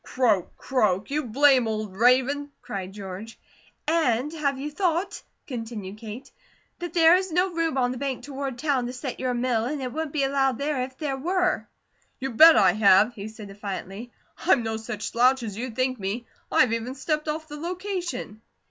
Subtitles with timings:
[0.03, 0.57] "Croak!
[0.57, 1.11] Croak!
[1.11, 3.37] You blame old raven," cried George.
[3.87, 6.31] "And have you thought," continued Kate,
[6.79, 9.79] "that there is no room on the bank toward town to set your mill, and
[9.79, 11.67] it wouldn't be allowed there, if there were?"
[12.17, 14.11] "You bet I have!" he said defiantly.
[14.39, 16.25] "I'm no such slouch as you think me.
[16.51, 18.41] I've even stepped off the location!"